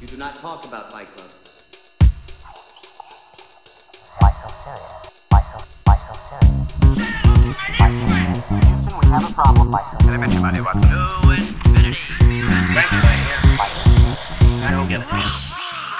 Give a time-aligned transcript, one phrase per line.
[0.00, 1.28] You do not talk about Fight Club.
[4.18, 5.10] Why so serious?
[5.28, 6.50] Why so, why so serious?
[7.78, 8.48] Why so serious?
[8.48, 9.70] Houston, we have a problem.
[9.70, 10.20] Why so serious?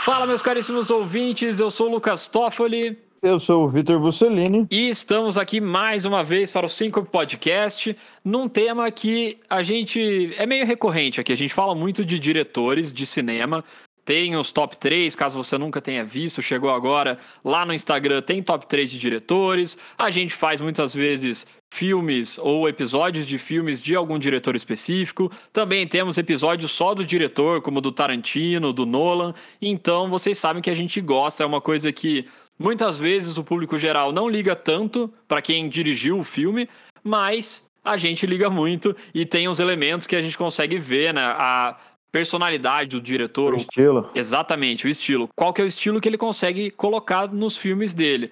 [0.04, 4.67] Fala, meus caríssimos ouvintes, eu sou o Lucas Toffoli Eu sou o Vitor Bussolini.
[4.71, 7.94] e estamos aqui mais uma vez para o Cinco Podcast,
[8.25, 11.32] num tema que a gente é meio recorrente aqui.
[11.32, 13.62] A gente fala muito de diretores de cinema.
[14.11, 18.43] Tem os top 3, caso você nunca tenha visto, chegou agora lá no Instagram, tem
[18.43, 19.79] top 3 de diretores.
[19.96, 25.31] A gente faz muitas vezes filmes ou episódios de filmes de algum diretor específico.
[25.53, 29.33] Também temos episódios só do diretor, como do Tarantino, do Nolan.
[29.63, 32.27] Então vocês sabem que a gente gosta, é uma coisa que
[32.58, 36.69] muitas vezes o público geral não liga tanto para quem dirigiu o filme,
[37.05, 41.22] mas a gente liga muito e tem uns elementos que a gente consegue ver, né?
[41.22, 41.77] A
[42.11, 44.11] personalidade do diretor, O estilo.
[44.14, 45.28] Exatamente, o estilo.
[45.34, 48.30] Qual que é o estilo que ele consegue colocar nos filmes dele?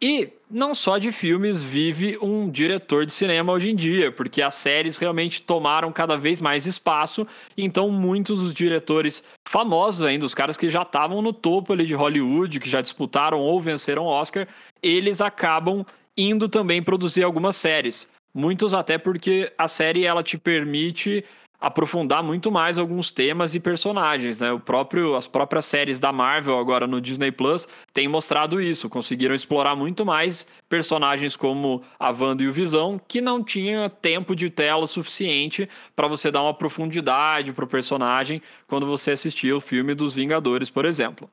[0.00, 4.54] E não só de filmes vive um diretor de cinema hoje em dia, porque as
[4.54, 7.26] séries realmente tomaram cada vez mais espaço,
[7.56, 11.94] então muitos dos diretores famosos ainda, os caras que já estavam no topo ali de
[11.94, 14.46] Hollywood, que já disputaram ou venceram Oscar,
[14.80, 15.84] eles acabam
[16.16, 18.08] indo também produzir algumas séries.
[18.32, 21.24] Muitos até porque a série ela te permite
[21.60, 24.52] aprofundar muito mais alguns temas e personagens, né?
[24.52, 29.34] O próprio, as próprias séries da Marvel agora no Disney Plus têm mostrado isso, conseguiram
[29.34, 34.48] explorar muito mais personagens como a Wanda e o Visão, que não tinha tempo de
[34.48, 40.14] tela suficiente para você dar uma profundidade pro personagem quando você assistia o filme dos
[40.14, 41.28] Vingadores, por exemplo.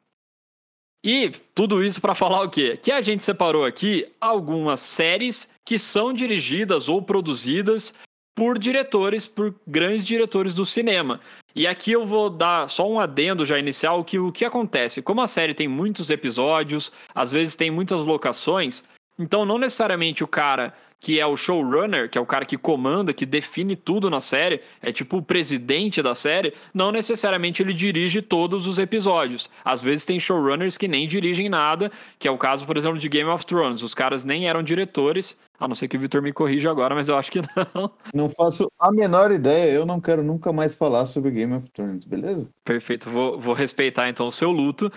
[1.07, 2.79] E tudo isso para falar o quê?
[2.81, 7.93] Que a gente separou aqui algumas séries que são dirigidas ou produzidas
[8.35, 11.21] por diretores, por grandes diretores do cinema.
[11.55, 15.21] E aqui eu vou dar só um adendo já inicial que o que acontece, como
[15.21, 18.83] a série tem muitos episódios, às vezes tem muitas locações,
[19.17, 23.13] então não necessariamente o cara que é o showrunner, que é o cara que comanda,
[23.13, 28.21] que define tudo na série, é tipo o presidente da série, não necessariamente ele dirige
[28.21, 29.49] todos os episódios.
[29.63, 33.07] Às vezes tem showrunners que nem dirigem nada, que é o caso, por exemplo, de
[33.07, 33.83] Game of Thrones.
[33.83, 37.09] Os caras nem eram diretores, a não ser que o Victor me corrija agora, mas
[37.09, 37.41] eu acho que
[37.73, 37.91] não.
[38.13, 42.05] Não faço a menor ideia, eu não quero nunca mais falar sobre Game of Thrones,
[42.05, 42.49] beleza?
[42.63, 44.91] Perfeito, vou, vou respeitar então o seu luto.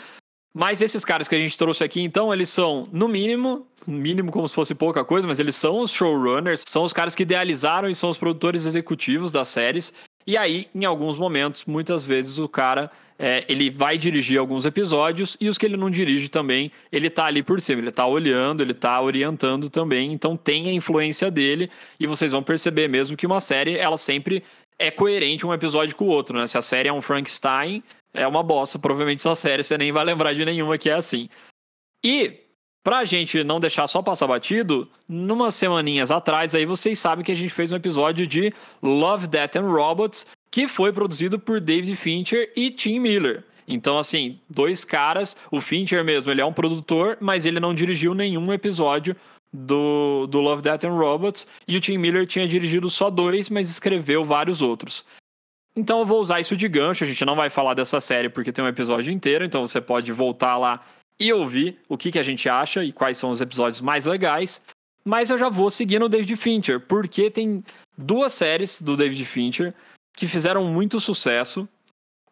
[0.55, 4.49] Mas esses caras que a gente trouxe aqui, então, eles são, no mínimo, mínimo como
[4.49, 7.95] se fosse pouca coisa, mas eles são os showrunners, são os caras que idealizaram e
[7.95, 9.93] são os produtores executivos das séries.
[10.27, 15.37] E aí, em alguns momentos, muitas vezes o cara é, ele vai dirigir alguns episódios
[15.41, 18.63] e os que ele não dirige também, ele tá ali por cima, ele tá olhando,
[18.63, 23.27] ele tá orientando também, então tem a influência dele e vocês vão perceber mesmo que
[23.27, 24.45] uma série, ela sempre
[24.79, 26.47] é coerente um episódio com o outro, né?
[26.47, 27.83] Se a série é um Frankenstein,
[28.15, 31.29] é uma bosta, provavelmente essa série você nem vai lembrar de nenhuma que é assim.
[32.05, 32.45] E
[32.89, 37.35] Pra gente não deixar só passar batido, numas semaninhas atrás aí vocês sabem que a
[37.35, 38.51] gente fez um episódio de
[38.83, 43.45] Love, Death and Robots, que foi produzido por David Fincher e Tim Miller.
[43.67, 48.15] Então, assim, dois caras, o Fincher mesmo, ele é um produtor, mas ele não dirigiu
[48.15, 49.15] nenhum episódio
[49.53, 53.71] do, do Love, Death and Robots, e o Tim Miller tinha dirigido só dois, mas
[53.71, 55.05] escreveu vários outros.
[55.77, 58.53] Então eu vou usar isso de gancho, a gente não vai falar dessa série porque
[58.53, 60.85] tem um episódio inteiro, então você pode voltar lá
[61.21, 64.61] e ouvir o que, que a gente acha e quais são os episódios mais legais.
[65.05, 67.63] Mas eu já vou seguindo o David Fincher, porque tem
[67.97, 69.75] duas séries do David Fincher
[70.19, 71.69] que fizeram muito sucesso.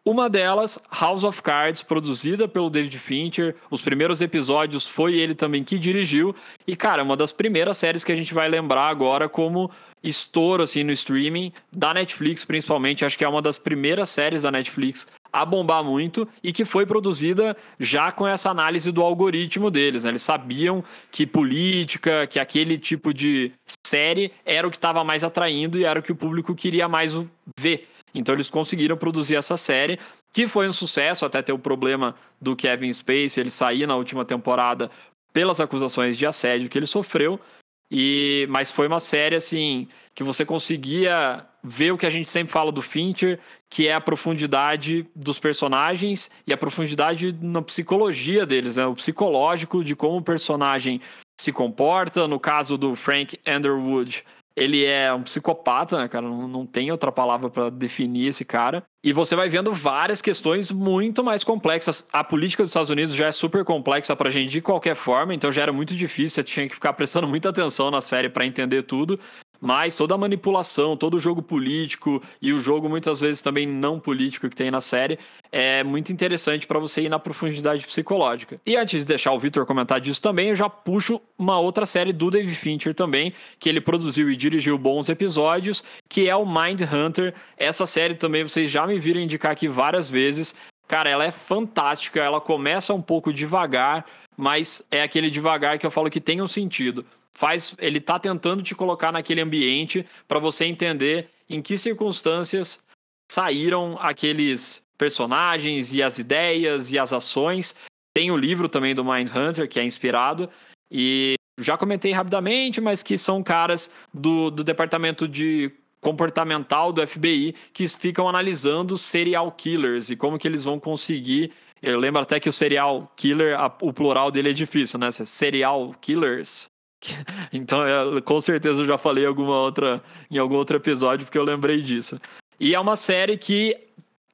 [0.03, 3.55] Uma delas, House of Cards, produzida pelo David Fincher.
[3.71, 6.35] Os primeiros episódios foi ele também que dirigiu.
[6.67, 9.71] E, cara, uma das primeiras séries que a gente vai lembrar agora como
[10.07, 13.05] estouro, assim, no streaming, da Netflix, principalmente.
[13.05, 16.85] Acho que é uma das primeiras séries da Netflix a bombar muito e que foi
[16.85, 20.03] produzida já com essa análise do algoritmo deles.
[20.03, 20.11] Né?
[20.11, 23.51] Eles sabiam que política, que aquele tipo de
[23.85, 27.13] série era o que estava mais atraindo e era o que o público queria mais
[27.59, 27.87] ver.
[28.13, 29.99] Então eles conseguiram produzir essa série,
[30.33, 34.25] que foi um sucesso, até ter o problema do Kevin Spacey, ele sair na última
[34.25, 34.89] temporada
[35.31, 37.39] pelas acusações de assédio que ele sofreu.
[37.89, 42.51] E mas foi uma série assim que você conseguia ver o que a gente sempre
[42.51, 43.39] fala do Fincher,
[43.69, 48.85] que é a profundidade dos personagens e a profundidade na psicologia deles, né?
[48.85, 51.01] O psicológico de como o personagem
[51.39, 52.27] se comporta.
[52.27, 54.23] No caso do Frank Underwood,
[54.57, 56.27] ele é um psicopata, né, cara?
[56.27, 58.83] Não, não tem outra palavra para definir esse cara.
[59.03, 62.07] E você vai vendo várias questões muito mais complexas.
[62.11, 65.51] A política dos Estados Unidos já é super complexa pra gente de qualquer forma, então
[65.51, 68.81] já era muito difícil, você tinha que ficar prestando muita atenção na série para entender
[68.81, 69.19] tudo.
[69.61, 73.99] Mas toda a manipulação, todo o jogo político e o jogo muitas vezes também não
[73.99, 75.19] político que tem na série
[75.51, 78.59] é muito interessante para você ir na profundidade psicológica.
[78.65, 82.13] E antes de deixar o Victor comentar disso também, eu já puxo uma outra série
[82.13, 86.81] do Dave Fincher também, que ele produziu e dirigiu bons episódios, que é o Mind
[86.81, 87.33] Hunter.
[87.57, 90.55] Essa série também vocês já me viram indicar aqui várias vezes.
[90.87, 94.05] Cara, ela é fantástica, ela começa um pouco devagar,
[94.37, 97.05] mas é aquele devagar que eu falo que tem um sentido.
[97.37, 102.83] Faz, ele tá tentando te colocar naquele ambiente para você entender em que circunstâncias
[103.31, 107.75] saíram aqueles personagens e as ideias e as ações.
[108.11, 110.49] Tem o livro também do Mindhunter, que é inspirado,
[110.91, 117.53] e já comentei rapidamente, mas que são caras do, do departamento de comportamental do FBI
[117.71, 121.53] que ficam analisando serial killers e como que eles vão conseguir.
[121.83, 125.11] Eu lembro até que o serial killer, a, o plural dele é difícil, né?
[125.11, 126.67] Serial killers.
[127.53, 131.43] Então, eu, com certeza eu já falei alguma outra, em algum outro episódio, porque eu
[131.43, 132.19] lembrei disso.
[132.59, 133.87] E é uma série que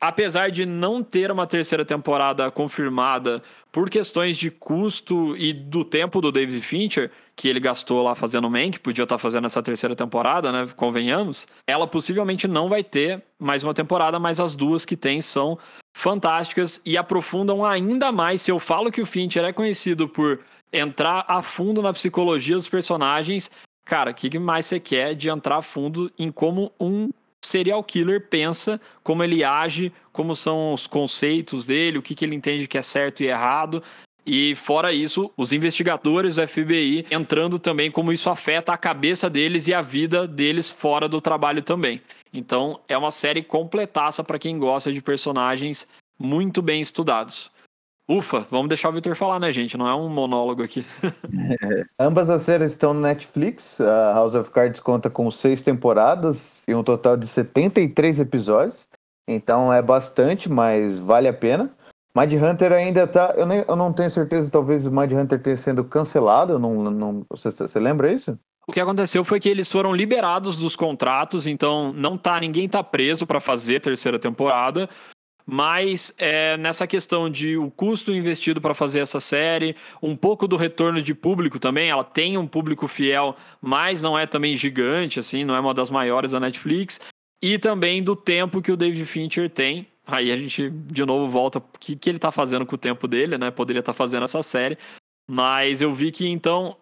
[0.03, 6.19] apesar de não ter uma terceira temporada confirmada por questões de custo e do tempo
[6.19, 10.51] do David Fincher, que ele gastou lá fazendo Mank, podia estar fazendo essa terceira temporada,
[10.51, 10.67] né?
[10.75, 11.47] Convenhamos.
[11.65, 15.57] Ela possivelmente não vai ter mais uma temporada, mas as duas que tem são
[15.95, 18.41] fantásticas e aprofundam ainda mais.
[18.41, 20.41] Se eu falo que o Fincher é conhecido por
[20.73, 23.51] entrar a fundo na psicologia dos personagens,
[23.85, 27.09] cara, o que mais você quer de entrar a fundo em como um
[27.45, 32.35] serial killer pensa, como ele age, como são os conceitos dele, o que, que ele
[32.35, 33.83] entende que é certo e errado.
[34.25, 39.67] E fora isso, os investigadores do FBI entrando também como isso afeta a cabeça deles
[39.67, 42.01] e a vida deles fora do trabalho também.
[42.33, 45.87] Então é uma série completaça para quem gosta de personagens
[46.17, 47.51] muito bem estudados.
[48.07, 49.77] Ufa, vamos deixar o Victor falar, né, gente?
[49.77, 50.85] Não é um monólogo aqui.
[51.61, 51.85] é.
[51.97, 53.79] Ambas as séries estão no Netflix.
[53.79, 58.87] A House of Cards conta com seis temporadas e um total de 73 episódios.
[59.27, 61.71] Então é bastante, mas vale a pena.
[62.15, 63.33] Mind Hunter ainda tá.
[63.37, 66.59] Eu, nem, eu não tenha certeza, talvez o Mind Hunter tenha sido cancelado.
[66.59, 68.37] Não, não, você, você lembra isso?
[68.67, 72.81] O que aconteceu foi que eles foram liberados dos contratos, então não tá, ninguém tá
[72.81, 74.89] preso para fazer terceira temporada.
[75.45, 80.55] Mas é, nessa questão de o custo investido para fazer essa série, um pouco do
[80.55, 85.43] retorno de público também, ela tem um público fiel, mas não é também gigante, assim,
[85.43, 86.99] não é uma das maiores da Netflix,
[87.41, 89.85] e também do tempo que o David Fincher tem.
[90.07, 93.07] Aí a gente de novo volta o que, que ele está fazendo com o tempo
[93.07, 93.51] dele, né?
[93.51, 94.77] Poderia estar tá fazendo essa série.
[95.29, 96.75] Mas eu vi que então.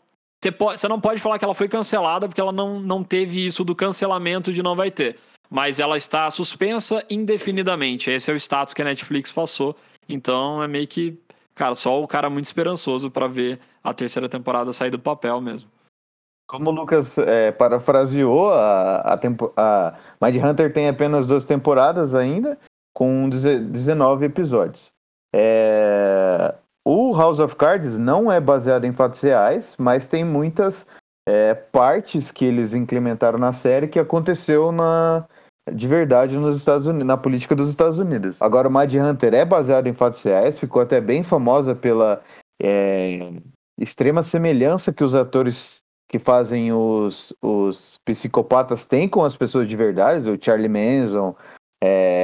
[0.44, 3.46] Você, pode, você não pode falar que ela foi cancelada porque ela não, não teve
[3.46, 5.20] isso do cancelamento de não vai ter
[5.52, 8.10] mas ela está suspensa indefinidamente.
[8.10, 9.76] Esse é o status que a Netflix passou.
[10.08, 11.20] Então é meio que,
[11.54, 15.70] cara, só o cara muito esperançoso para ver a terceira temporada sair do papel mesmo.
[16.48, 22.16] Como o Lucas é, parafraseou, a, a, tempo, a Mind Hunter tem apenas duas temporadas
[22.16, 22.58] ainda,
[22.94, 24.92] com 19 episódios.
[25.34, 26.56] É,
[26.86, 30.88] o House of Cards não é baseado em fatos reais, mas tem muitas
[31.28, 35.26] é, partes que eles implementaram na série que aconteceu na,
[35.74, 38.42] de verdade nos Estados Unidos, na política dos Estados Unidos.
[38.42, 42.22] Agora, o Mad Hunter é baseado em fatos reais, ficou até bem famosa pela
[42.62, 43.32] é,
[43.80, 49.76] extrema semelhança que os atores que fazem os, os psicopatas têm com as pessoas de
[49.78, 51.36] verdade, o Charlie Manson,
[51.82, 52.21] é...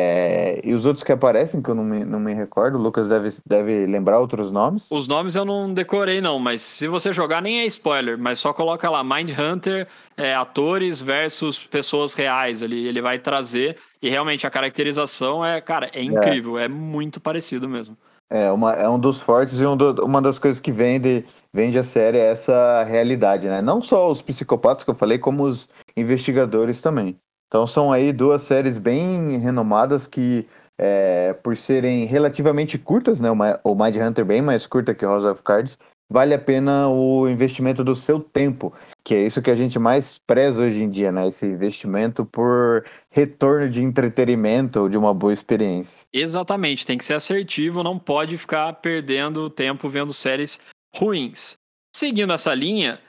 [0.64, 3.30] E os outros que aparecem, que eu não me, não me recordo, o Lucas deve,
[3.46, 4.88] deve lembrar outros nomes.
[4.90, 8.54] Os nomes eu não decorei, não, mas se você jogar, nem é spoiler, mas só
[8.54, 12.88] coloca lá Mind Hunter, é, atores versus pessoas reais ali.
[12.88, 17.68] Ele vai trazer, e realmente a caracterização é, cara, é incrível, é, é muito parecido
[17.68, 17.98] mesmo.
[18.30, 21.80] É, uma, é um dos fortes e um do, uma das coisas que vende, vende
[21.80, 23.62] a série é essa realidade, né?
[23.62, 27.18] Não só os psicopatas que eu falei, como os investigadores também.
[27.48, 30.46] Então são aí duas séries bem renomadas que,
[30.78, 33.30] é, por serem relativamente curtas, né?
[33.64, 35.78] O Mind Hunter bem mais curta que House of Cards,
[36.10, 38.74] vale a pena o investimento do seu tempo,
[39.04, 41.28] que é isso que a gente mais preza hoje em dia, né?
[41.28, 46.06] Esse investimento por retorno de entretenimento, de uma boa experiência.
[46.14, 50.60] Exatamente, tem que ser assertivo, não pode ficar perdendo tempo vendo séries
[50.96, 51.56] ruins.
[51.96, 53.00] Seguindo essa linha,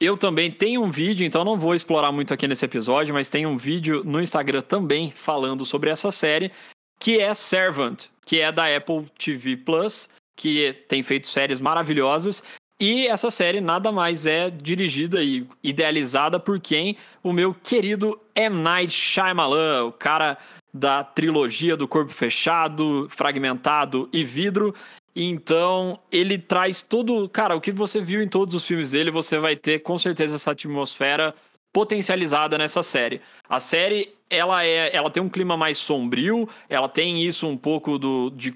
[0.00, 3.46] eu também tenho um vídeo, então não vou explorar muito aqui nesse episódio, mas tem
[3.46, 6.52] um vídeo no Instagram também falando sobre essa série,
[6.98, 12.42] que é Servant, que é da Apple TV Plus, que tem feito séries maravilhosas.
[12.78, 16.98] E essa série nada mais é dirigida e idealizada por quem?
[17.22, 18.62] O meu querido M.
[18.62, 20.36] Night Shyamalan, o cara
[20.74, 24.74] da trilogia do Corpo Fechado, Fragmentado e Vidro.
[25.18, 27.26] Então, ele traz todo.
[27.30, 30.36] Cara, o que você viu em todos os filmes dele, você vai ter com certeza
[30.36, 31.34] essa atmosfera
[31.72, 33.22] potencializada nessa série.
[33.48, 37.98] A série, ela é, ela tem um clima mais sombrio, ela tem isso um pouco
[37.98, 38.54] do, de,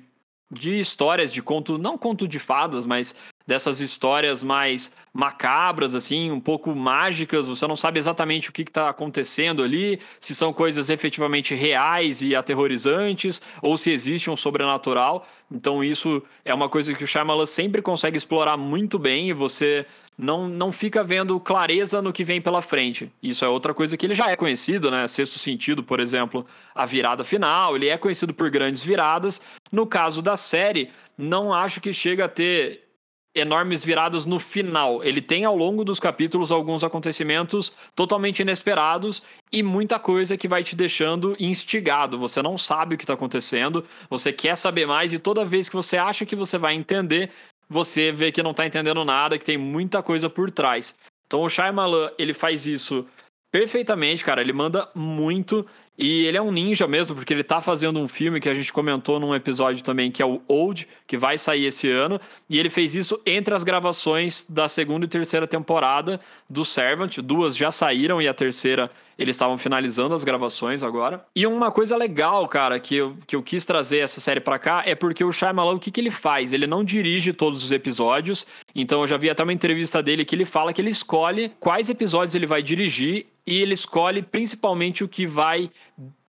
[0.51, 3.15] de histórias de conto, não conto de fadas, mas
[3.47, 7.49] dessas histórias mais macabras, assim, um pouco mágicas.
[7.49, 12.37] Você não sabe exatamente o que está acontecendo ali, se são coisas efetivamente reais e
[12.37, 15.27] aterrorizantes, ou se existe um sobrenatural.
[15.51, 19.85] Então, isso é uma coisa que o Shyamalan sempre consegue explorar muito bem e você
[20.17, 23.11] não, não fica vendo clareza no que vem pela frente.
[23.23, 25.07] Isso é outra coisa que ele já é conhecido, né?
[25.07, 29.41] Sexto Sentido, por exemplo, a virada final, ele é conhecido por grandes viradas.
[29.73, 32.90] No caso da série, não acho que chega a ter
[33.35, 35.03] enormes viradas no final.
[35.05, 39.23] Ele tem ao longo dos capítulos alguns acontecimentos totalmente inesperados
[39.53, 42.19] e muita coisa que vai te deixando instigado.
[42.19, 45.77] Você não sabe o que está acontecendo, você quer saber mais e toda vez que
[45.77, 47.31] você acha que você vai entender,
[47.69, 50.97] você vê que não está entendendo nada, que tem muita coisa por trás.
[51.27, 53.07] Então o Shyamalan, ele faz isso
[53.53, 54.41] perfeitamente, cara.
[54.41, 55.65] Ele manda muito
[56.01, 58.73] e ele é um ninja mesmo, porque ele tá fazendo um filme que a gente
[58.73, 62.19] comentou num episódio também, que é o Old, que vai sair esse ano.
[62.49, 67.19] E ele fez isso entre as gravações da segunda e terceira temporada do Servant.
[67.19, 68.91] Duas já saíram e a terceira
[69.21, 71.23] eles estavam finalizando as gravações agora.
[71.37, 74.83] E uma coisa legal, cara, que eu, que eu quis trazer essa série para cá
[74.87, 76.55] é porque o Shyamalan, o que, que ele faz?
[76.55, 78.47] Ele não dirige todos os episódios.
[78.75, 81.91] Então eu já vi até uma entrevista dele que ele fala que ele escolhe quais
[81.91, 85.71] episódios ele vai dirigir e ele escolhe principalmente o que vai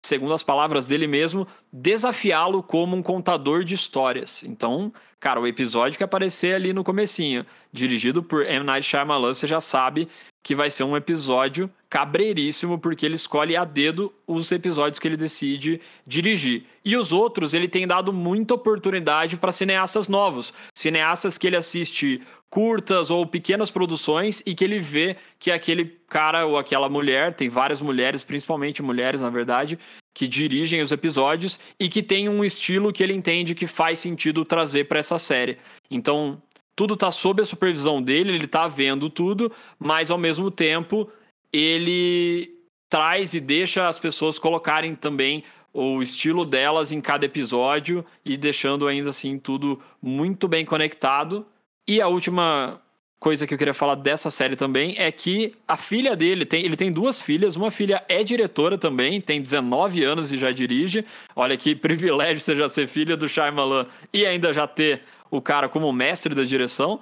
[0.04, 4.44] segundo as palavras dele mesmo, desafiá-lo como um contador de histórias.
[4.44, 8.66] Então, cara, o episódio que aparecer ali no comecinho, dirigido por M.
[8.66, 10.08] Night Shyamalan, você já sabe
[10.44, 15.18] que vai ser um episódio cabreiríssimo, porque ele escolhe a dedo os episódios que ele
[15.18, 16.66] decide dirigir.
[16.84, 22.22] E os outros, ele tem dado muita oportunidade para cineastas novos, cineastas que ele assiste
[22.52, 27.48] curtas ou pequenas produções e que ele vê que aquele cara ou aquela mulher, tem
[27.48, 29.80] várias mulheres, principalmente mulheres, na verdade,
[30.14, 34.44] que dirigem os episódios e que tem um estilo que ele entende que faz sentido
[34.44, 35.58] trazer para essa série.
[35.90, 36.42] Então,
[36.76, 41.10] tudo está sob a supervisão dele, ele está vendo tudo, mas ao mesmo tempo
[41.54, 42.54] ele
[42.90, 48.90] traz e deixa as pessoas colocarem também o estilo delas em cada episódio e deixando
[48.90, 51.46] ainda assim tudo muito bem conectado
[51.88, 52.82] e a última
[53.22, 56.76] coisa que eu queria falar dessa série também é que a filha dele tem, ele
[56.76, 61.06] tem duas filhas, uma filha é diretora também, tem 19 anos e já dirige.
[61.36, 65.70] Olha que privilégio você já ser filha do Shyamalan e ainda já ter o cara
[65.70, 67.00] como mestre da direção.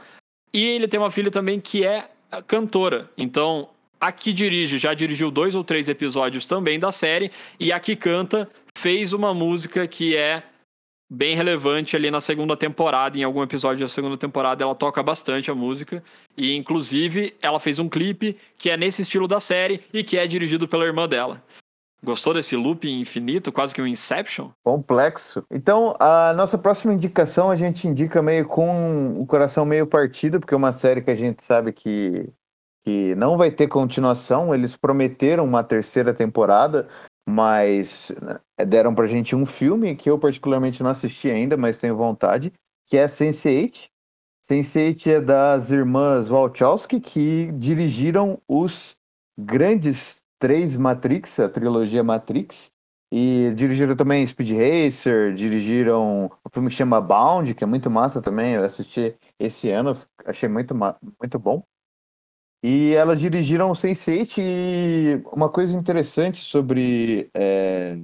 [0.54, 2.10] E ele tem uma filha também que é
[2.48, 3.10] cantora.
[3.18, 3.70] Então,
[4.00, 7.96] a que dirige já dirigiu dois ou três episódios também da série e a que
[7.96, 10.44] canta fez uma música que é
[11.10, 13.18] bem relevante ali na segunda temporada.
[13.18, 16.04] Em algum episódio da segunda temporada, ela toca bastante a música.
[16.38, 20.28] E, inclusive, ela fez um clipe que é nesse estilo da série e que é
[20.28, 21.42] dirigido pela irmã dela.
[22.02, 24.52] Gostou desse loop infinito, quase que um Inception?
[24.64, 25.44] Complexo.
[25.52, 30.54] Então, a nossa próxima indicação a gente indica meio com o coração meio partido, porque
[30.54, 32.30] é uma série que a gente sabe que,
[32.86, 34.56] que não vai ter continuação.
[34.56, 36.88] Eles prometeram uma terceira temporada,
[37.28, 41.96] mas né, deram pra gente um filme que eu particularmente não assisti ainda, mas tenho
[41.96, 42.52] vontade,
[42.88, 43.90] que é Sense8.
[44.50, 48.98] Sense8 é das irmãs Wachowski, que dirigiram os
[49.38, 52.72] grandes três Matrix, a trilogia Matrix,
[53.12, 58.22] e dirigiram também Speed Racer, dirigiram um filme que chama Bound, que é muito massa
[58.22, 61.64] também, eu assisti esse ano, achei muito, muito bom.
[62.62, 67.98] E elas dirigiram o Sense8 e uma coisa interessante sobre, é,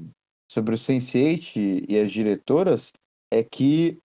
[0.50, 2.94] sobre o Sense8 e as diretoras
[3.32, 4.00] é que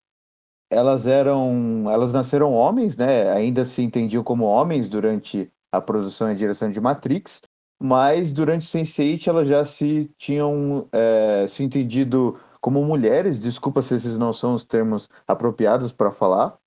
[0.71, 3.31] elas eram, elas nasceram homens, né?
[3.31, 7.41] Ainda se entendiam como homens durante a produção e a direção de Matrix,
[7.81, 13.39] mas durante Sense8 elas já se tinham é, se entendido como mulheres.
[13.39, 16.57] Desculpa se esses não são os termos apropriados para falar,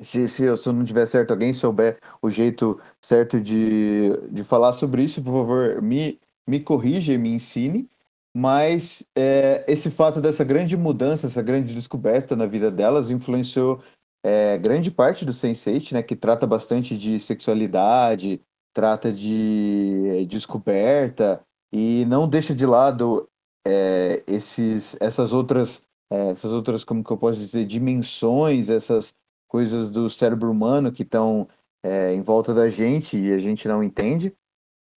[0.00, 4.44] se, se, eu, se eu não tiver certo, alguém souber o jeito certo de, de
[4.44, 7.88] falar sobre isso, por favor, me, me corrija e me ensine.
[8.34, 13.82] Mas é, esse fato dessa grande mudança, essa grande descoberta na vida delas, influenciou
[14.22, 18.40] é, grande parte do Sense8, né, que trata bastante de sexualidade,
[18.72, 21.40] trata de descoberta
[21.72, 23.28] e não deixa de lado
[23.66, 29.14] é, esses, essas outras, é, essas outras, como que eu posso dizer, dimensões, essas
[29.48, 31.48] coisas do cérebro humano que estão
[31.82, 34.32] é, em volta da gente e a gente não entende.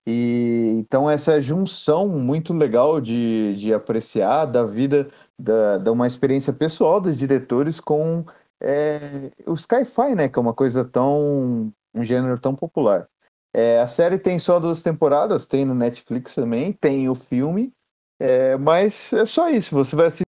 [0.05, 6.51] E então essa junção muito legal de, de apreciar da vida, da, da uma experiência
[6.51, 8.25] pessoal dos diretores com
[8.61, 10.27] é, o sci-fi, né?
[10.27, 11.71] Que é uma coisa tão.
[11.93, 13.07] um gênero tão popular.
[13.53, 17.73] É, a série tem só duas temporadas, tem no Netflix também, tem o filme,
[18.19, 19.75] é, mas é só isso.
[19.75, 20.23] Você vai assistir,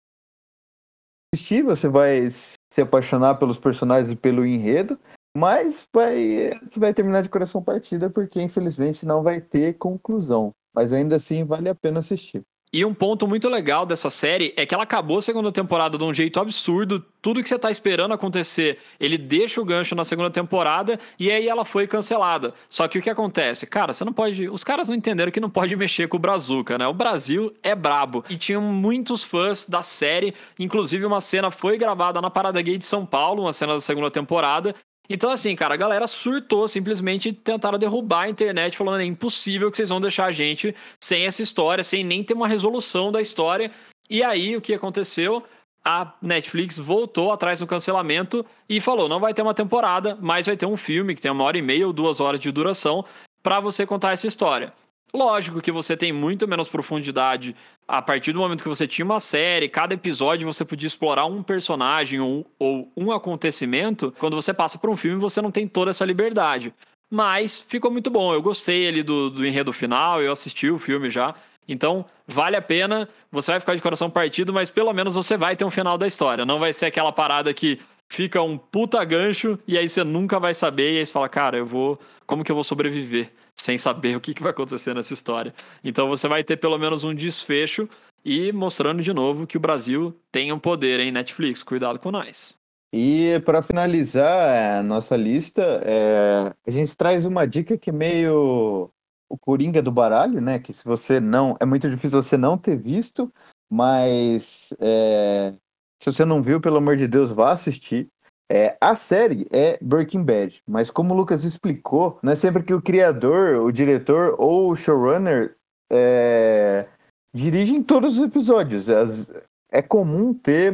[1.64, 5.00] você vai se apaixonar pelos personagens e pelo enredo,
[5.36, 10.52] mas vai, você vai terminar de coração partida porque infelizmente não vai ter conclusão.
[10.76, 12.44] Mas ainda assim vale a pena assistir.
[12.76, 16.04] E um ponto muito legal dessa série é que ela acabou a segunda temporada de
[16.04, 17.06] um jeito absurdo.
[17.22, 21.48] Tudo que você tá esperando acontecer, ele deixa o gancho na segunda temporada e aí
[21.48, 22.52] ela foi cancelada.
[22.68, 23.68] Só que o que acontece?
[23.68, 24.50] Cara, você não pode.
[24.50, 26.88] Os caras não entenderam que não pode mexer com o Brazuca, né?
[26.88, 28.26] O Brasil é brabo.
[28.28, 30.34] E tinham muitos fãs da série.
[30.58, 34.10] Inclusive, uma cena foi gravada na Parada Gay de São Paulo, uma cena da segunda
[34.10, 34.74] temporada.
[35.10, 39.78] Então, assim, cara, a galera surtou, simplesmente tentaram derrubar a internet, falando é impossível que
[39.78, 43.72] vocês vão deixar a gente sem essa história, sem nem ter uma resolução da história.
[44.10, 45.44] E aí, o que aconteceu?
[45.84, 50.56] A Netflix voltou atrás do cancelamento e falou: não vai ter uma temporada, mas vai
[50.56, 53.04] ter um filme que tem uma hora e meia ou duas horas de duração
[53.42, 54.74] para você contar essa história.
[55.14, 57.56] Lógico que você tem muito menos profundidade
[57.88, 61.44] a partir do momento que você tinha uma série, cada episódio você podia explorar um
[61.44, 64.14] personagem ou, ou um acontecimento.
[64.18, 66.74] Quando você passa por um filme, você não tem toda essa liberdade.
[67.12, 68.34] Mas ficou muito bom.
[68.34, 71.36] Eu gostei ali do, do enredo final, eu assisti o filme já.
[71.68, 73.08] Então, vale a pena.
[73.32, 76.08] Você vai ficar de coração partido, mas pelo menos você vai ter um final da
[76.08, 76.46] história.
[76.46, 77.80] Não vai ser aquela parada que
[78.10, 80.94] fica um puta gancho e aí você nunca vai saber.
[80.94, 82.00] E aí você fala, cara, eu vou.
[82.26, 83.32] Como que eu vou sobreviver?
[83.56, 85.54] Sem saber o que, que vai acontecer nessa história.
[85.84, 87.88] Então você vai ter pelo menos um desfecho
[88.24, 91.64] e mostrando de novo que o Brasil tem um poder em Netflix.
[91.64, 92.56] Cuidado com nós.
[92.96, 96.54] E para finalizar a nossa lista, é...
[96.66, 98.92] a gente traz uma dica que é meio
[99.28, 100.60] o Coringa do baralho, né?
[100.60, 101.56] Que se você não.
[101.60, 103.34] É muito difícil você não ter visto,
[103.68, 105.54] mas é...
[106.00, 108.10] se você não viu, pelo amor de Deus, vá assistir.
[108.52, 112.74] É, a série é Breaking Bad, mas como o Lucas explicou, não é sempre que
[112.74, 115.56] o criador, o diretor ou o showrunner
[115.92, 116.86] é,
[117.34, 118.90] dirigem todos os episódios.
[118.90, 119.28] As,
[119.72, 120.72] é comum ter,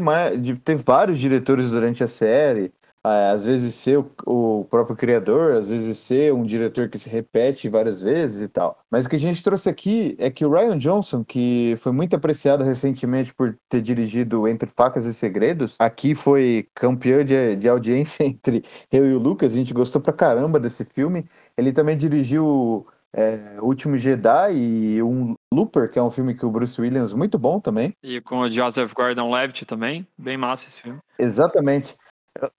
[0.63, 5.97] ter vários diretores durante a série, às vezes ser o, o, próprio criador, às vezes
[5.97, 8.77] ser um diretor que se repete várias vezes e tal.
[8.91, 12.15] Mas o que a gente trouxe aqui é que o Ryan Johnson, que foi muito
[12.15, 18.23] apreciado recentemente por ter dirigido Entre Facas e Segredos, aqui foi campeão de, de audiência
[18.25, 21.25] entre eu e o Lucas, a gente gostou pra caramba desse filme.
[21.57, 26.51] Ele também dirigiu é, Último Jedi e um Looper, que é um filme que o
[26.51, 27.93] Bruce Williams muito bom também.
[28.03, 30.99] E com o Joseph Gordon-Levitt também, bem massa esse filme.
[31.17, 31.95] Exatamente.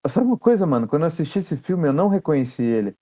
[0.09, 0.87] Sabe uma coisa, mano?
[0.87, 2.95] Quando eu assisti esse filme, eu não reconheci ele.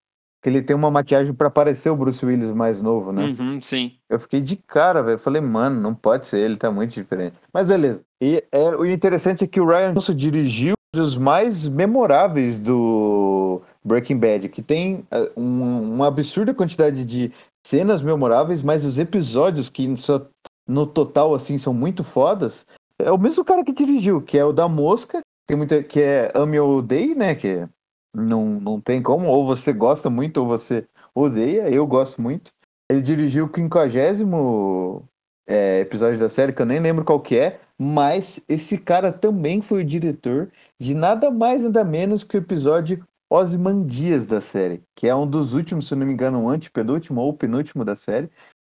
[0.43, 3.25] Que ele tem uma maquiagem para parecer o Bruce Willis mais novo, né?
[3.25, 3.99] Uhum, sim.
[4.09, 5.19] Eu fiquei de cara, velho.
[5.19, 7.35] Falei, mano, não pode ser ele, tá muito diferente.
[7.53, 8.05] Mas beleza.
[8.21, 13.61] E é, o interessante é que o Ryan Johnson dirigiu um dos mais memoráveis do
[13.85, 17.33] Breaking Bad, que tem é, um, uma absurda quantidade de
[17.67, 20.25] cenas memoráveis, mas os episódios que só,
[20.69, 22.64] no total assim são muito fodas.
[22.99, 26.31] É o mesmo cara que dirigiu, que é o da Mosca tem muita que é
[26.35, 27.35] ame ou odeie, né?
[27.35, 27.67] Que
[28.15, 31.71] não, não tem como, ou você gosta muito ou você odeia.
[31.71, 32.51] Eu gosto muito.
[32.91, 35.09] Ele dirigiu o 50
[35.49, 39.63] é, episódio da série, que eu nem lembro qual que é, mas esse cara também
[39.63, 45.07] foi o diretor de nada mais nada menos que o episódio Ozymandias da série, que
[45.07, 48.29] é um dos últimos, se não me engano, um antepenúltimo ou penúltimo da série,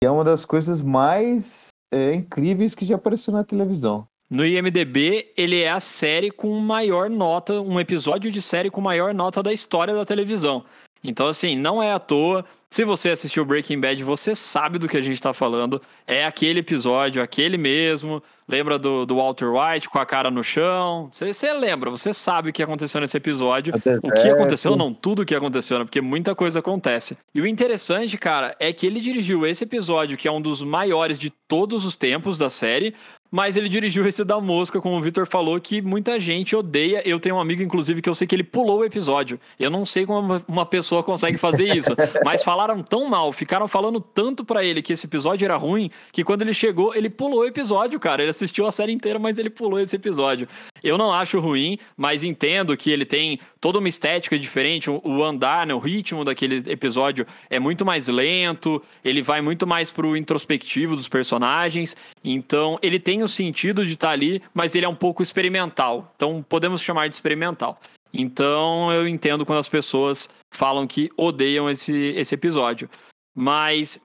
[0.00, 4.06] que é uma das coisas mais é, incríveis que já apareceu na televisão.
[4.30, 9.12] No IMDB, ele é a série com maior nota, um episódio de série com maior
[9.12, 10.64] nota da história da televisão.
[11.02, 12.44] Então, assim, não é à toa.
[12.70, 15.82] Se você assistiu Breaking Bad, você sabe do que a gente está falando.
[16.06, 18.22] É aquele episódio, aquele mesmo.
[18.46, 21.08] Lembra do, do Walter White com a cara no chão?
[21.10, 23.74] Você, você lembra, você sabe o que aconteceu nesse episódio.
[23.74, 25.84] O que aconteceu, não, tudo o que aconteceu, né?
[25.84, 27.16] porque muita coisa acontece.
[27.34, 31.18] E o interessante, cara, é que ele dirigiu esse episódio, que é um dos maiores
[31.18, 32.94] de todos os tempos da série,
[33.30, 37.06] mas ele dirigiu esse da mosca, como o Victor falou, que muita gente odeia.
[37.06, 39.38] Eu tenho um amigo, inclusive, que eu sei que ele pulou o episódio.
[39.58, 41.90] Eu não sei como uma pessoa consegue fazer isso.
[42.24, 46.24] mas falaram tão mal, ficaram falando tanto para ele que esse episódio era ruim, que
[46.24, 48.22] quando ele chegou, ele pulou o episódio, cara.
[48.22, 50.48] Ele assistiu a série inteira, mas ele pulou esse episódio.
[50.82, 54.90] Eu não acho ruim, mas entendo que ele tem toda uma estética diferente.
[54.90, 59.90] O andar, né, o ritmo daquele episódio é muito mais lento, ele vai muito mais
[59.90, 61.96] pro introspectivo dos personagens.
[62.24, 66.12] Então, ele tem o sentido de estar tá ali, mas ele é um pouco experimental.
[66.16, 67.80] Então podemos chamar de experimental.
[68.12, 72.88] Então eu entendo quando as pessoas falam que odeiam esse, esse episódio.
[73.34, 74.00] Mas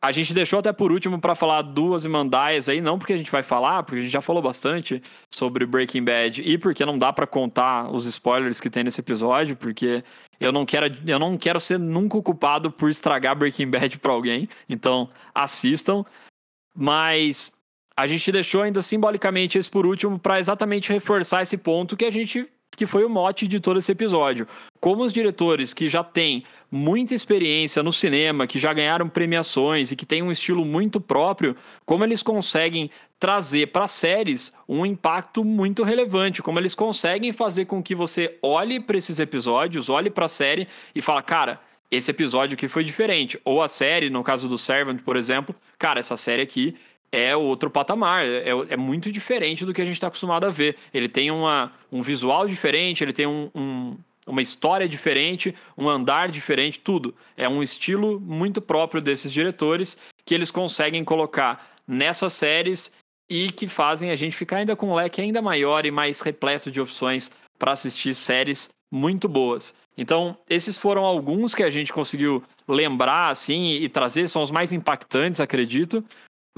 [0.00, 3.32] A gente deixou até por último para falar duas Imandaias aí, não porque a gente
[3.32, 7.12] vai falar, porque a gente já falou bastante sobre Breaking Bad e porque não dá
[7.12, 10.04] para contar os spoilers que tem nesse episódio, porque
[10.38, 14.48] eu não quero, eu não quero ser nunca ocupado por estragar Breaking Bad para alguém.
[14.68, 16.04] Então, assistam.
[16.72, 17.52] Mas
[17.96, 22.12] a gente deixou ainda simbolicamente esse por último para exatamente reforçar esse ponto que a
[22.12, 24.46] gente que foi o mote de todo esse episódio.
[24.78, 29.96] Como os diretores que já têm muita experiência no cinema, que já ganharam premiações e
[29.96, 32.88] que têm um estilo muito próprio, como eles conseguem
[33.18, 38.78] trazer para séries um impacto muito relevante, como eles conseguem fazer com que você olhe
[38.78, 41.60] para esses episódios, olhe para a série e fala, cara,
[41.90, 43.40] esse episódio aqui foi diferente.
[43.44, 46.76] Ou a série, no caso do Servant, por exemplo, cara, essa série aqui
[47.10, 50.76] é outro patamar, é, é muito diferente do que a gente está acostumado a ver.
[50.92, 56.30] Ele tem uma, um visual diferente, ele tem um, um, uma história diferente, um andar
[56.30, 57.14] diferente, tudo.
[57.36, 62.92] É um estilo muito próprio desses diretores que eles conseguem colocar nessas séries
[63.30, 66.70] e que fazem a gente ficar ainda com um leque ainda maior e mais repleto
[66.70, 69.74] de opções para assistir séries muito boas.
[69.96, 74.72] Então, esses foram alguns que a gente conseguiu lembrar assim e trazer, são os mais
[74.72, 76.04] impactantes, acredito.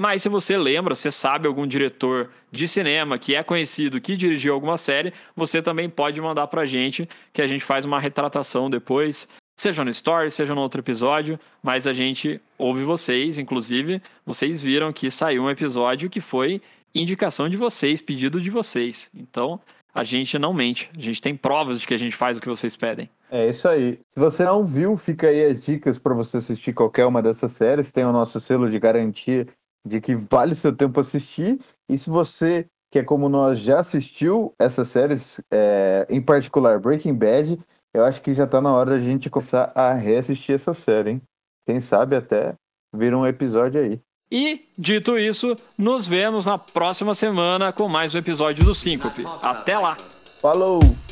[0.00, 4.54] Mas se você lembra, você sabe algum diretor de cinema que é conhecido, que dirigiu
[4.54, 9.28] alguma série, você também pode mandar pra gente, que a gente faz uma retratação depois,
[9.58, 14.90] seja no story, seja no outro episódio, mas a gente ouve vocês, inclusive, vocês viram
[14.90, 16.62] que saiu um episódio que foi
[16.94, 19.10] indicação de vocês, pedido de vocês.
[19.14, 19.60] Então,
[19.94, 22.48] a gente não mente, a gente tem provas de que a gente faz o que
[22.48, 23.10] vocês pedem.
[23.30, 24.00] É isso aí.
[24.08, 27.92] Se você não viu, fica aí as dicas para você assistir qualquer uma dessas séries.
[27.92, 29.46] Tem o nosso selo de garantia
[29.86, 31.58] de que vale o seu tempo assistir.
[31.88, 37.14] E se você, que é como nós, já assistiu essas séries, é, em particular Breaking
[37.14, 37.58] Bad,
[37.94, 41.22] eu acho que já está na hora da gente começar a reassistir essa série, hein?
[41.66, 42.54] Quem sabe até
[42.94, 44.00] vir um episódio aí.
[44.30, 49.24] E, dito isso, nos vemos na próxima semana com mais um episódio do Síncope.
[49.42, 49.96] Até lá!
[50.40, 51.09] Falou!